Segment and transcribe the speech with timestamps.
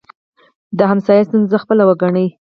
[0.77, 2.27] د ګاونډي ستونزه خپله وګڼئ